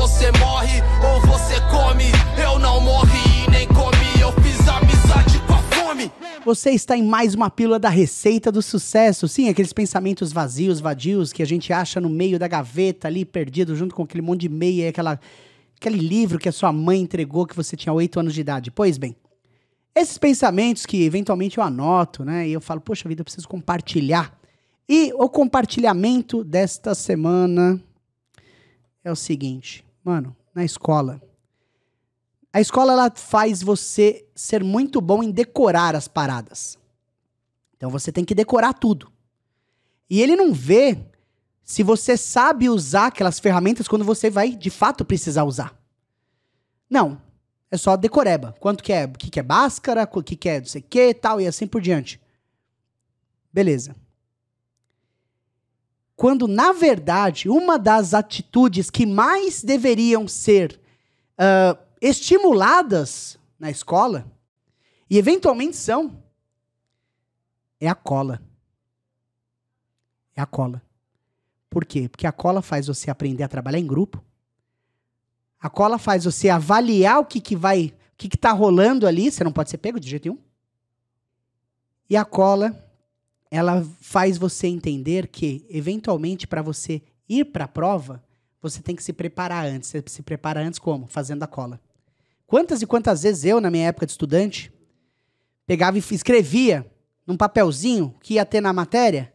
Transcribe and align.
você 0.00 0.32
morre 0.38 0.80
ou 1.04 1.20
você 1.26 1.60
come. 1.68 2.06
Eu 2.42 2.58
não 2.58 2.80
morri 2.80 3.46
nem 3.50 3.68
comi, 3.68 4.18
eu 4.18 4.32
fiz 4.40 4.66
amizade 4.66 5.38
com 5.46 5.52
a 5.52 5.62
fome. 5.62 6.10
Você 6.42 6.70
está 6.70 6.96
em 6.96 7.02
mais 7.02 7.34
uma 7.34 7.50
pílula 7.50 7.78
da 7.78 7.90
receita 7.90 8.50
do 8.50 8.62
sucesso. 8.62 9.28
Sim, 9.28 9.50
aqueles 9.50 9.74
pensamentos 9.74 10.32
vazios, 10.32 10.80
vadios 10.80 11.34
que 11.34 11.42
a 11.42 11.46
gente 11.46 11.70
acha 11.70 12.00
no 12.00 12.08
meio 12.08 12.38
da 12.38 12.48
gaveta 12.48 13.08
ali, 13.08 13.26
perdido, 13.26 13.76
junto 13.76 13.94
com 13.94 14.02
aquele 14.02 14.22
monte 14.22 14.40
de 14.40 14.48
meia, 14.48 14.88
aquela, 14.88 15.20
aquele 15.76 15.98
livro 15.98 16.38
que 16.38 16.48
a 16.48 16.52
sua 16.52 16.72
mãe 16.72 17.02
entregou 17.02 17.46
que 17.46 17.54
você 17.54 17.76
tinha 17.76 17.92
8 17.92 18.20
anos 18.20 18.32
de 18.32 18.40
idade. 18.40 18.70
Pois 18.70 18.96
bem, 18.96 19.14
esses 19.94 20.16
pensamentos 20.16 20.86
que 20.86 21.04
eventualmente 21.04 21.58
eu 21.58 21.62
anoto, 21.62 22.24
né? 22.24 22.48
E 22.48 22.54
eu 22.54 22.60
falo, 22.62 22.80
poxa 22.80 23.06
vida, 23.06 23.20
eu 23.20 23.24
preciso 23.24 23.46
compartilhar. 23.46 24.34
E 24.88 25.12
o 25.12 25.28
compartilhamento 25.28 26.42
desta 26.42 26.94
semana 26.94 27.78
é 29.04 29.12
o 29.12 29.16
seguinte, 29.16 29.84
mano, 30.04 30.36
na 30.54 30.64
escola. 30.64 31.20
A 32.52 32.60
escola 32.60 32.92
ela 32.92 33.12
faz 33.14 33.62
você 33.62 34.26
ser 34.34 34.64
muito 34.64 35.00
bom 35.00 35.22
em 35.22 35.30
decorar 35.30 35.94
as 35.94 36.08
paradas. 36.08 36.78
Então 37.76 37.90
você 37.90 38.10
tem 38.10 38.24
que 38.24 38.34
decorar 38.34 38.74
tudo. 38.74 39.10
E 40.08 40.20
ele 40.20 40.34
não 40.34 40.52
vê 40.52 40.98
se 41.62 41.82
você 41.84 42.16
sabe 42.16 42.68
usar 42.68 43.06
aquelas 43.06 43.38
ferramentas 43.38 43.86
quando 43.86 44.04
você 44.04 44.28
vai 44.28 44.56
de 44.56 44.70
fato 44.70 45.04
precisar 45.04 45.44
usar. 45.44 45.80
Não, 46.90 47.22
é 47.70 47.76
só 47.76 47.96
decoreba. 47.96 48.54
Quanto 48.58 48.82
que 48.82 48.92
é? 48.92 49.04
O 49.04 49.12
que, 49.12 49.30
que 49.30 49.38
é 49.38 49.42
báscara? 49.42 50.08
O 50.12 50.22
que, 50.22 50.34
que 50.34 50.48
é 50.48 50.58
não 50.58 50.66
sei 50.66 50.80
o 50.80 50.84
que 50.84 51.14
tal, 51.14 51.40
e 51.40 51.46
assim 51.46 51.68
por 51.68 51.80
diante. 51.80 52.20
Beleza. 53.52 53.94
Quando, 56.20 56.46
na 56.46 56.70
verdade, 56.74 57.48
uma 57.48 57.78
das 57.78 58.12
atitudes 58.12 58.90
que 58.90 59.06
mais 59.06 59.64
deveriam 59.64 60.28
ser 60.28 60.78
uh, 61.38 61.82
estimuladas 61.98 63.38
na 63.58 63.70
escola, 63.70 64.30
e 65.08 65.16
eventualmente 65.16 65.78
são, 65.78 66.22
é 67.80 67.88
a 67.88 67.94
cola. 67.94 68.38
É 70.36 70.42
a 70.42 70.44
cola. 70.44 70.82
Por 71.70 71.86
quê? 71.86 72.06
Porque 72.06 72.26
a 72.26 72.32
cola 72.32 72.60
faz 72.60 72.88
você 72.88 73.10
aprender 73.10 73.42
a 73.42 73.48
trabalhar 73.48 73.78
em 73.78 73.86
grupo, 73.86 74.22
a 75.58 75.70
cola 75.70 75.96
faz 75.96 76.26
você 76.26 76.50
avaliar 76.50 77.18
o 77.20 77.24
que, 77.24 77.40
que 77.40 77.56
vai, 77.56 77.94
o 78.12 78.16
que, 78.18 78.28
que 78.28 78.36
tá 78.36 78.52
rolando 78.52 79.06
ali, 79.06 79.32
você 79.32 79.42
não 79.42 79.52
pode 79.52 79.70
ser 79.70 79.78
pego 79.78 79.98
de 79.98 80.10
jeito 80.10 80.28
nenhum. 80.28 80.42
E 82.10 82.14
a 82.14 82.26
cola, 82.26 82.89
ela 83.50 83.86
faz 84.00 84.38
você 84.38 84.66
entender 84.66 85.28
que, 85.28 85.66
eventualmente, 85.68 86.46
para 86.46 86.62
você 86.62 87.02
ir 87.28 87.46
para 87.46 87.64
a 87.64 87.68
prova, 87.68 88.22
você 88.62 88.80
tem 88.80 88.94
que 88.94 89.02
se 89.02 89.12
preparar 89.12 89.66
antes. 89.66 89.90
Você 89.90 90.02
se 90.06 90.22
prepara 90.22 90.60
antes 90.60 90.78
como? 90.78 91.06
Fazendo 91.08 91.42
a 91.42 91.46
cola. 91.46 91.80
Quantas 92.46 92.82
e 92.82 92.86
quantas 92.86 93.22
vezes 93.22 93.44
eu, 93.44 93.60
na 93.60 93.70
minha 93.70 93.88
época 93.88 94.06
de 94.06 94.12
estudante, 94.12 94.72
pegava 95.66 95.98
e 95.98 96.02
escrevia 96.10 96.90
num 97.26 97.36
papelzinho 97.36 98.14
que 98.22 98.34
ia 98.34 98.44
ter 98.44 98.60
na 98.60 98.72
matéria, 98.72 99.32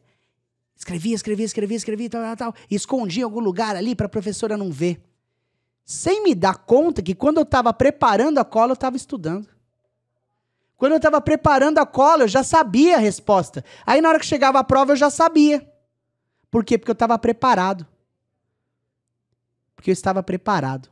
escrevia, 0.76 1.16
escrevia, 1.16 1.46
escrevia, 1.46 1.78
escrevia, 1.78 2.10
tal, 2.10 2.22
tal, 2.22 2.36
tal, 2.36 2.56
e 2.70 2.76
escondia 2.76 3.22
em 3.22 3.24
algum 3.24 3.40
lugar 3.40 3.76
ali 3.76 3.96
para 3.96 4.06
a 4.06 4.10
professora 4.10 4.58
não 4.58 4.72
ver 4.72 5.02
sem 5.86 6.24
me 6.24 6.34
dar 6.34 6.58
conta 6.58 7.02
que 7.02 7.14
quando 7.14 7.38
eu 7.38 7.44
estava 7.44 7.72
preparando 7.72 8.40
a 8.40 8.44
cola, 8.44 8.72
eu 8.72 8.74
estava 8.74 8.98
estudando. 8.98 9.48
Quando 10.78 10.94
eu 10.94 10.98
estava 10.98 11.22
preparando 11.22 11.78
a 11.80 11.86
cola, 11.86 12.24
eu 12.24 12.28
já 12.28 12.44
sabia 12.44 12.98
a 12.98 13.00
resposta. 13.00 13.64
Aí 13.86 14.02
na 14.02 14.10
hora 14.10 14.20
que 14.20 14.26
chegava 14.26 14.60
a 14.60 14.64
prova, 14.64 14.92
eu 14.92 14.96
já 14.96 15.10
sabia. 15.10 15.70
Por 16.52 16.64
quê? 16.64 16.78
Porque 16.78 16.92
eu 16.92 16.94
estava 16.94 17.18
preparado. 17.18 17.88
Porque 19.76 19.90
eu 19.90 19.94
estava 19.94 20.22
preparado. 20.22 20.90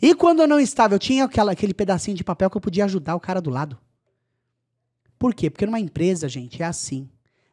E 0.00 0.14
quando 0.14 0.40
eu 0.40 0.46
não 0.46 0.60
estava, 0.60 0.94
eu 0.94 0.98
tinha 0.98 1.24
aquela, 1.24 1.52
aquele 1.52 1.72
pedacinho 1.72 2.16
de 2.16 2.24
papel 2.24 2.50
que 2.50 2.56
eu 2.56 2.60
podia 2.60 2.84
ajudar 2.84 3.16
o 3.16 3.20
cara 3.20 3.40
do 3.40 3.50
lado. 3.50 3.78
Por 5.18 5.34
quê? 5.34 5.48
Porque 5.48 5.64
numa 5.64 5.80
empresa, 5.80 6.28
gente, 6.28 6.62
é 6.62 6.66
assim. 6.66 7.08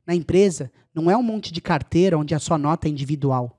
Na 0.05 0.13
empresa, 0.13 0.71
não 0.93 1.09
é 1.09 1.15
um 1.15 1.23
monte 1.23 1.53
de 1.53 1.61
carteira 1.61 2.17
onde 2.17 2.35
a 2.35 2.39
sua 2.39 2.57
nota 2.57 2.87
é 2.87 2.91
individual. 2.91 3.57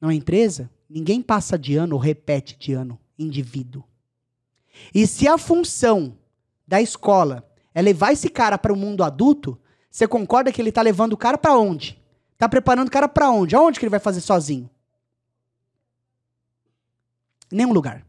Numa 0.00 0.14
empresa, 0.14 0.70
Ninguém 0.94 1.22
passa 1.22 1.58
de 1.58 1.76
ano 1.76 1.96
ou 1.96 2.00
repete 2.00 2.56
de 2.56 2.72
ano, 2.72 2.96
indivíduo. 3.18 3.82
E 4.94 5.06
se 5.06 5.28
a 5.28 5.38
função 5.38 6.16
da 6.66 6.80
escola 6.80 7.48
é 7.74 7.82
levar 7.82 8.12
esse 8.12 8.28
cara 8.28 8.56
para 8.56 8.72
o 8.72 8.76
mundo 8.76 9.02
adulto, 9.02 9.60
você 9.90 10.06
concorda 10.06 10.52
que 10.52 10.60
ele 10.60 10.68
está 10.68 10.82
levando 10.82 11.12
o 11.12 11.16
cara 11.16 11.38
para 11.38 11.56
onde? 11.56 12.00
Está 12.32 12.48
preparando 12.48 12.88
o 12.88 12.90
cara 12.90 13.08
para 13.08 13.30
onde? 13.30 13.54
Aonde 13.54 13.78
que 13.78 13.84
ele 13.84 13.90
vai 13.90 14.00
fazer 14.00 14.20
sozinho? 14.20 14.68
Nenhum 17.50 17.72
lugar. 17.72 18.04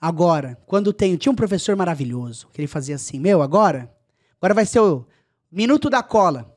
Agora, 0.00 0.58
quando 0.66 0.92
tem, 0.92 1.16
tinha 1.16 1.32
um 1.32 1.36
professor 1.36 1.74
maravilhoso, 1.74 2.48
que 2.52 2.60
ele 2.60 2.68
fazia 2.68 2.94
assim, 2.94 3.18
meu, 3.18 3.42
agora, 3.42 3.92
agora 4.38 4.54
vai 4.54 4.66
ser 4.66 4.80
o 4.80 5.06
minuto 5.50 5.88
da 5.88 6.02
cola. 6.02 6.54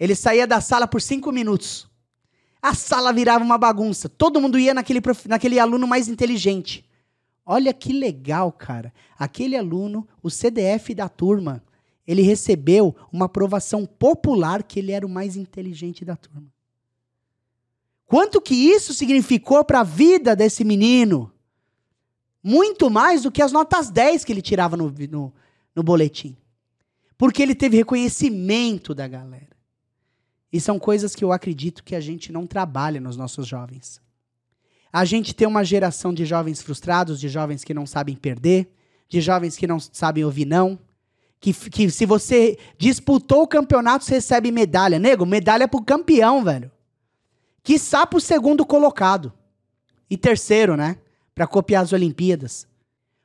Ele 0.00 0.14
saía 0.14 0.46
da 0.46 0.60
sala 0.60 0.86
por 0.86 1.00
cinco 1.00 1.30
minutos 1.30 1.88
a 2.66 2.74
sala 2.74 3.12
virava 3.12 3.44
uma 3.44 3.56
bagunça. 3.56 4.08
Todo 4.08 4.40
mundo 4.40 4.58
ia 4.58 4.74
naquele, 4.74 5.00
naquele 5.26 5.60
aluno 5.60 5.86
mais 5.86 6.08
inteligente. 6.08 6.84
Olha 7.46 7.72
que 7.72 7.92
legal, 7.92 8.50
cara. 8.50 8.92
Aquele 9.16 9.56
aluno, 9.56 10.06
o 10.20 10.28
CDF 10.28 10.92
da 10.92 11.08
turma, 11.08 11.62
ele 12.04 12.22
recebeu 12.22 12.94
uma 13.12 13.26
aprovação 13.26 13.86
popular 13.86 14.64
que 14.64 14.80
ele 14.80 14.90
era 14.90 15.06
o 15.06 15.08
mais 15.08 15.36
inteligente 15.36 16.04
da 16.04 16.16
turma. 16.16 16.52
Quanto 18.04 18.40
que 18.40 18.54
isso 18.54 18.92
significou 18.92 19.64
para 19.64 19.80
a 19.80 19.84
vida 19.84 20.34
desse 20.34 20.64
menino? 20.64 21.32
Muito 22.42 22.90
mais 22.90 23.22
do 23.22 23.32
que 23.32 23.42
as 23.42 23.52
notas 23.52 23.90
10 23.90 24.24
que 24.24 24.32
ele 24.32 24.42
tirava 24.42 24.76
no, 24.76 24.92
no, 25.10 25.32
no 25.74 25.82
boletim. 25.82 26.36
Porque 27.16 27.42
ele 27.42 27.54
teve 27.54 27.76
reconhecimento 27.76 28.94
da 28.94 29.06
galera. 29.06 29.56
E 30.52 30.60
são 30.60 30.78
coisas 30.78 31.14
que 31.14 31.24
eu 31.24 31.32
acredito 31.32 31.82
que 31.82 31.94
a 31.94 32.00
gente 32.00 32.32
não 32.32 32.46
trabalha 32.46 33.00
nos 33.00 33.16
nossos 33.16 33.46
jovens. 33.46 34.00
A 34.96 35.04
gente 35.04 35.34
tem 35.34 35.46
uma 35.46 35.62
geração 35.62 36.14
de 36.14 36.24
jovens 36.24 36.62
frustrados, 36.62 37.20
de 37.20 37.28
jovens 37.28 37.62
que 37.62 37.74
não 37.74 37.84
sabem 37.84 38.16
perder, 38.16 38.66
de 39.06 39.20
jovens 39.20 39.54
que 39.54 39.66
não 39.66 39.78
sabem 39.78 40.24
ouvir 40.24 40.46
não. 40.46 40.78
Que, 41.38 41.52
que 41.52 41.90
se 41.90 42.06
você 42.06 42.58
disputou 42.78 43.42
o 43.42 43.46
campeonato, 43.46 44.06
você 44.06 44.14
recebe 44.14 44.50
medalha. 44.50 44.98
Nego, 44.98 45.26
medalha 45.26 45.68
pro 45.68 45.82
campeão, 45.82 46.42
velho. 46.42 46.70
Que 47.62 47.76
pro 48.08 48.18
segundo 48.18 48.64
colocado. 48.64 49.34
E 50.08 50.16
terceiro, 50.16 50.78
né? 50.78 50.96
Para 51.34 51.46
copiar 51.46 51.82
as 51.82 51.92
Olimpíadas. 51.92 52.66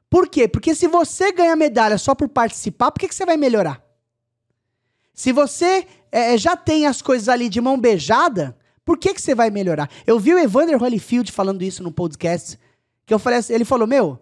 Por 0.09 0.27
quê? 0.27 0.49
Porque 0.49 0.75
se 0.75 0.89
você 0.89 1.31
ganha 1.31 1.55
medalha 1.55 1.97
só 1.97 2.13
por 2.13 2.27
participar, 2.27 2.91
por 2.91 2.99
que, 2.99 3.07
que 3.07 3.15
você 3.15 3.25
vai 3.25 3.37
melhorar? 3.37 3.81
Se 5.13 5.31
você 5.31 5.87
é, 6.11 6.33
é, 6.33 6.37
já 6.37 6.57
tem 6.57 6.85
as 6.85 7.01
coisas 7.01 7.29
ali 7.29 7.47
de 7.47 7.61
mão 7.61 7.79
beijada, 7.79 8.57
por 8.83 8.97
que, 8.97 9.13
que 9.13 9.21
você 9.21 9.35
vai 9.35 9.49
melhorar? 9.49 9.89
Eu 10.05 10.19
vi 10.19 10.33
o 10.33 10.39
Evander 10.39 10.81
Holyfield 10.81 11.31
falando 11.31 11.61
isso 11.61 11.83
no 11.83 11.91
podcast, 11.91 12.59
que 13.05 13.13
eu 13.13 13.19
falei 13.19 13.39
assim, 13.39 13.53
ele 13.53 13.65
falou, 13.65 13.87
meu, 13.87 14.19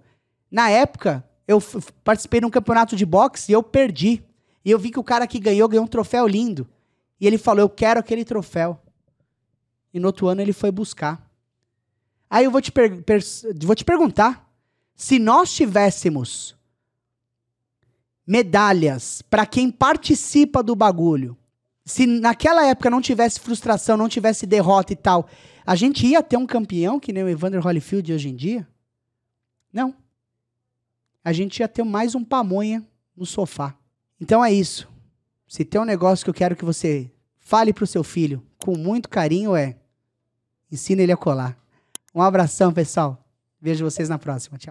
na 0.52 0.70
época, 0.70 1.24
eu 1.48 1.62
participei 2.04 2.40
de 2.40 2.46
um 2.46 2.50
campeonato 2.50 2.96
de 2.96 3.06
boxe 3.06 3.52
e 3.52 3.54
eu 3.54 3.64
perdi. 3.64 4.24
E 4.64 4.72
eu 4.72 4.78
vi 4.78 4.92
que 4.92 5.00
o 5.00 5.04
cara 5.04 5.26
que 5.26 5.40
ganhou, 5.40 5.70
ganhou 5.70 5.86
um 5.86 5.88
troféu 5.88 6.28
lindo. 6.28 6.68
E 7.20 7.26
ele 7.26 7.38
falou, 7.38 7.62
eu 7.62 7.70
quero 7.70 8.00
aquele 8.00 8.26
troféu. 8.26 8.80
E 9.94 10.00
no 10.00 10.08
outro 10.08 10.28
ano 10.28 10.42
ele 10.42 10.54
foi 10.54 10.72
buscar. 10.72 11.28
Aí 12.30 12.46
eu 12.46 12.52
vou 12.52 12.62
te, 12.62 12.72
vou 13.66 13.76
te 13.76 13.84
perguntar, 13.84 14.48
se 14.96 15.18
nós 15.18 15.52
tivéssemos 15.54 16.56
medalhas 18.28 19.24
para 19.24 19.46
quem 19.46 19.72
participa 19.72 20.62
do 20.62 20.76
bagulho, 20.76 21.36
se 21.90 22.06
naquela 22.06 22.68
época 22.68 22.88
não 22.88 23.02
tivesse 23.02 23.40
frustração, 23.40 23.98
não 23.98 24.08
tivesse 24.08 24.46
derrota 24.46 24.94
e 24.94 24.96
tal, 24.96 25.28
a 25.66 25.76
gente 25.76 26.06
ia 26.06 26.22
ter 26.22 26.38
um 26.38 26.46
campeão 26.46 27.00
que 27.00 27.12
nem 27.12 27.24
o 27.24 27.28
Evander 27.28 27.60
Holyfield 27.60 28.14
hoje 28.14 28.30
em 28.30 28.36
dia? 28.36 28.68
Não. 29.74 29.96
A 31.26 31.34
gente 31.34 31.62
ia 31.62 31.68
ter 31.68 31.84
mais 31.84 32.14
um 32.14 32.24
pamonha 32.24 32.86
no 33.18 33.26
sofá. 33.26 33.76
Então 34.22 34.46
é 34.46 34.54
isso. 34.54 34.88
Se 35.48 35.66
tem 35.66 35.82
um 35.82 35.86
negócio 35.86 36.24
que 36.24 36.30
eu 36.30 36.34
quero 36.34 36.56
que 36.56 36.64
você 36.64 37.12
fale 37.40 37.74
pro 37.74 37.88
seu 37.88 38.04
filho 38.04 38.46
com 38.64 38.78
muito 38.78 39.10
carinho 39.10 39.56
é 39.56 39.76
ensina 40.72 41.02
ele 41.02 41.12
a 41.12 41.18
colar. 41.18 41.58
Um 42.14 42.22
abração, 42.22 42.72
pessoal. 42.72 43.18
Vejo 43.60 43.84
vocês 43.84 44.08
na 44.08 44.20
próxima. 44.20 44.60
Tchau. 44.60 44.68